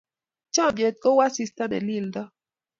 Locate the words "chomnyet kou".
0.53-1.17